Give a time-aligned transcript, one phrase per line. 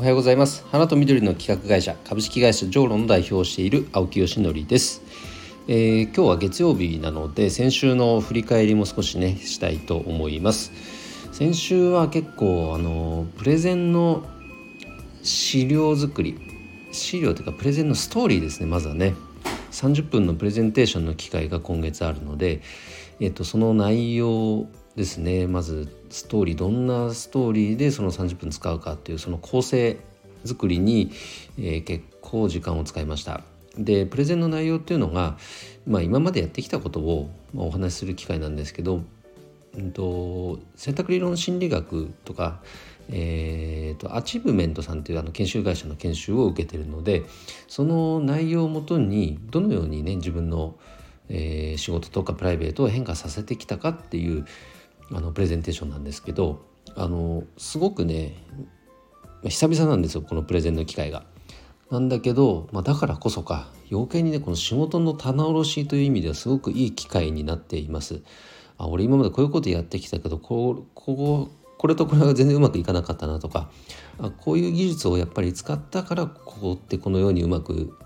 [0.00, 0.64] おはようございます。
[0.72, 5.02] 花と緑の企画会社株式会社ジョーロの代表をしている青木よしのりです、
[5.68, 10.72] えー、今日は月曜日なので先週の振り返りも少しねしたいと思います。
[11.32, 14.24] 先週は結構あのプレゼンの
[15.22, 16.38] 資料作り
[16.92, 19.14] 資料というかプレゼンのストーリーですねまずはね。
[19.70, 22.62] 30分のプレゼンテーションの機会が今月あるので、
[23.20, 29.98] えっと、その内容ですねまずストーリーどんなストーリーでその30分使うかっていうその構成
[30.44, 31.12] 作りに、
[31.58, 33.42] えー、結構時間を使いました。
[33.76, 35.36] でプレゼンの内容っていうのが、
[35.86, 39.02] まあ、今までやってきたことを、お話しする機会なんですけど、
[39.76, 42.62] うんと、選択理論心理学とか、
[43.08, 47.24] えーと、アチブメントさんっていうあの研修会社の研修を受けてるので
[47.66, 50.76] その内容をもとにどのようにね自分の、
[51.30, 54.44] えー、仕事とかプライベートを変化させてきたかっていう
[55.12, 56.62] あのプレゼンテーションなんですけど
[56.96, 58.34] あのすごくね
[59.44, 61.24] 久々なんですよこのプレゼンの機会が。
[61.90, 68.22] なんだけど、まあ、だからこそか余計にねこの仕事の棚卸しという意味ではすごくいい機会になっています。
[68.78, 73.70] あ俺今までこういうことやってきたけどこここれとこれが全然うまくいかなかったなとか
[74.18, 77.96] あこういう技術をやっぱり使ったからここってこのようにうまく、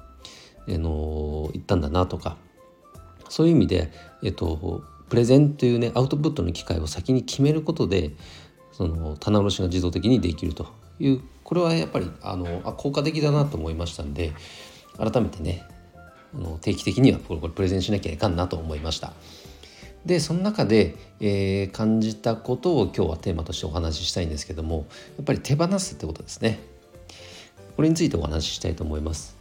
[0.67, 2.39] えのいったんだなとか
[3.35, 3.91] そういう意味で、
[4.23, 8.13] えっと、プレゼンというねアウトプットの機会を先に決めることで
[8.71, 10.69] その棚卸しが自動的にできると
[11.01, 14.33] いうこれはやっぱりあのあ効果的だなと思いましたんで
[14.99, 15.65] 改めてね
[16.33, 19.13] あの定期的にはこれプレゼンしなきゃいかんなと思いました。
[20.07, 26.61] でその中で、えー、感じたことを今日はテーマとしてお話ししたいんですけどもやっぱり手放すってことですね。
[27.75, 29.34] これについてお話ししたいと思います。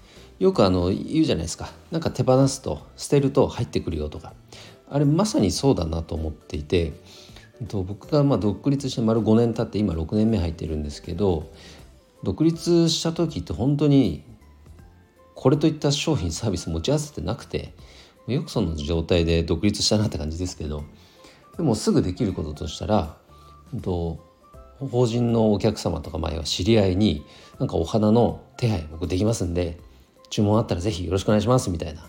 [0.43, 1.71] よくあの言うじゃないですか。
[1.89, 4.33] なんか手放すと捨てると入ってくるよとか。
[4.89, 6.91] あれまさにそうだなと思っていて、
[7.61, 11.49] えっと、僕がま独立して丸5年経って今6年目入ってるんですけど
[12.23, 14.25] 独立した時って本当に
[15.33, 17.73] これといった商品サービス持ち合わせてなくて
[18.27, 20.83] よくその状態で独立したなって感じですけど
[21.55, 23.15] でもすぐできることとしたら、
[23.73, 24.19] えっと、
[24.91, 27.25] 法人のお客様とか前は知り合いに
[27.59, 29.79] なんかお花の手配僕できますんで
[30.33, 32.07] 注文あったら是非よろしくお願いしますみたいな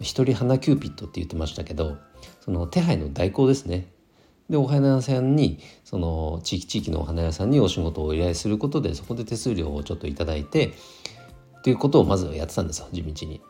[0.00, 1.96] 一人花キューピットって言ってましたけど
[2.42, 3.86] その手配の代行ですね
[4.50, 13.40] でお花屋さんにその地域地域のお花屋さんにお仕事を依頼することでそこで手数料をちょっと頂いてっていうことをまずやってたんですよ地道に。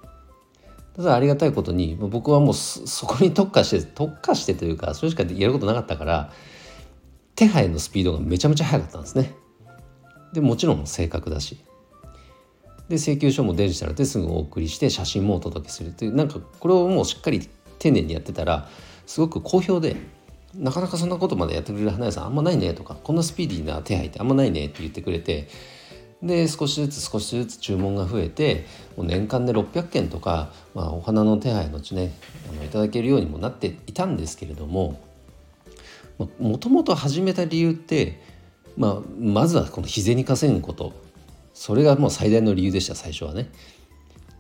[0.94, 6.32] ただありがたいことに僕はもうそこに特化して特化してというかそれしかやることなかったから
[7.34, 9.34] 手配のスピードがめちゃめちゃ速かったんですね。
[10.32, 11.58] でもちろん正確だし
[12.88, 17.48] で請求書もデジタルですぐお送りして写真もお届けするというなんかこれをもうしっかり
[17.78, 18.68] 丁寧にやってたら
[19.06, 19.96] すごく好評で
[20.54, 25.48] なかなかそんなことまでやってくれる花屋さんあんまないねとかこんなスピーディーな手配ってあんまないねって言ってくれて
[26.22, 28.64] で少しずつ少しずつ注文が増えて
[28.96, 32.12] もう年間で600件とか、まあ、お花の手配のうちね
[32.50, 35.00] あのいただけるようにもなっていたんですけれども
[36.38, 38.22] もともと始めた理由って、
[38.78, 41.05] まあ、まずはこの日銭稼ぐこと。
[41.56, 43.50] それがもう最大の理由でした最初はね。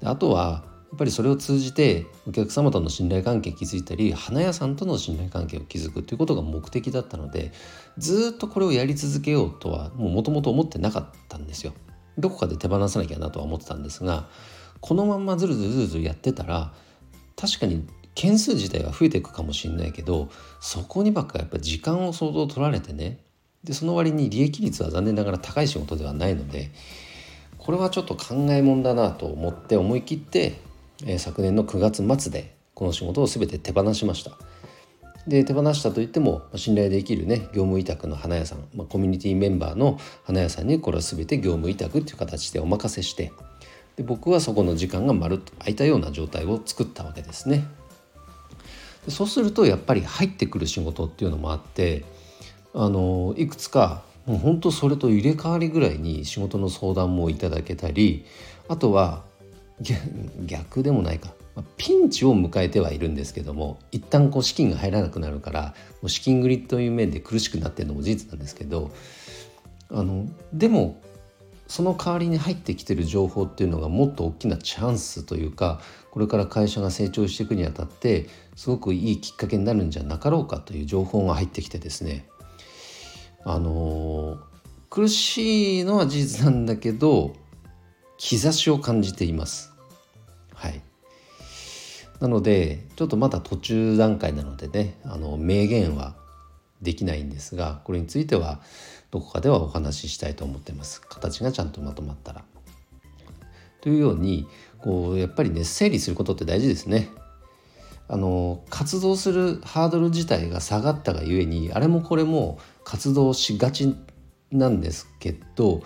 [0.04, 7.52] あとはやっぱりそれを通じてお客様との信頼関係を築いたり花屋さんとの信頼関係を築くということが目的だったので
[7.96, 11.72] ずっとこれをやり続けようとはもともと思ってなかったんですよ。
[12.18, 14.28] どこかで手放さなきゃなとは思ってたんですが
[14.80, 16.74] このまんまずるずるずるずるやってたら
[17.34, 20.28] 確かに件数自体は増えていくかもしれないけど
[20.60, 23.20] そこにばっかやっぱ時間を相当取られてね
[23.64, 26.70] でその割に利益率は残念ながら高い仕事ではないので
[27.66, 30.60] これはちょっと考えもんだなと思って思い切って、
[31.04, 34.38] え、昨年の9月末でこの仕事を全て手放しました。
[35.26, 43.32] で手放したといっても信頼できるね業務委託の花屋さん、まあ、コミュニティメンバーの花屋さんにこれは全て業務委託っていう形でお任せして
[43.96, 47.66] で僕はそこの時間がまるっと空いたような状態を作ったわけですね。
[49.04, 52.04] でそうするとやっぱり入ってくる仕事っていうのもあって
[52.72, 58.26] あのいくつかもう本当それと入れ替わりぐらいに仕事の相談もいただけたり
[58.68, 59.24] あとは
[60.46, 61.32] 逆でもないか。
[61.78, 68.90] ピンチを迎えてはいるんですけども一旦こう資金が入らなくなるからもう資金繰りという面で苦しくなってるのも事実なんですけど
[69.90, 71.00] あのでも
[71.66, 75.80] その代わりに入ってきてる情報っていうのがもっと大きなチャンスというか
[76.10, 82.26] これから会社が成長していくにあたってすごくいいきっかけになるんじゃなかろうかという情報が入ってきてですね
[83.48, 84.38] あの
[84.90, 87.32] 苦しいのは事実なんだけど
[88.18, 89.72] 兆しを感じています。
[90.52, 90.82] はい
[92.18, 96.16] なのでちょっとまだ途中段階なのでねあの名言は
[96.82, 98.60] できないんですがこれについては
[99.12, 102.44] どこかではお話ししたいと思ってます形がちゃんとまとまったら。
[103.80, 104.48] というように
[104.78, 107.10] こうやっぱりね整理することって大事ですね。
[108.08, 113.96] あの活動するハードル自体が下がったがゆえにあれもこれも活動しがち
[114.52, 115.82] なんですけど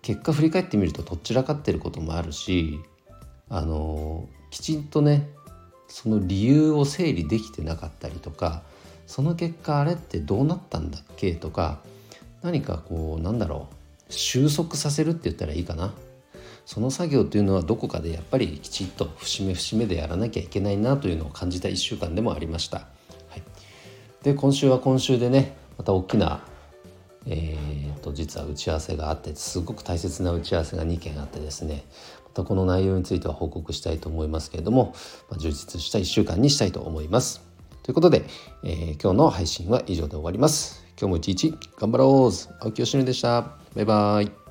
[0.00, 2.80] 結果振り返ってみるとどちらかってることもあるし
[3.50, 5.28] あのきちんとね
[5.88, 8.62] その理由を整理できてなかったりとか
[9.06, 11.34] その結果あれってどうなったんだっけ？
[11.34, 11.80] とか
[12.42, 13.68] 何かこうなんだろ
[14.08, 15.92] う収束させるって言ったらいいかな。
[16.64, 22.78] その作業というのはどこかでやっぱりきちっと節目節目でやらなきゃいけないなというのを感じた1週間でもありました。
[22.78, 23.42] はい、
[24.24, 26.42] で今週は今週でねまた大きな
[27.28, 31.84] えーと、実は打ち合わせがあってすごく大切な打ち合わせが2件あってですね
[32.24, 34.94] またこの内容については報告したいと思いますけれども、
[35.28, 37.42] まあ、充実した1週間にしたいと思います。
[37.82, 38.24] ということで、
[38.64, 40.84] えー、今日の配信は以上で終わります。
[40.98, 43.42] 今日も一日頑張ろう青木よしのでした。
[43.74, 44.45] バイバーイ。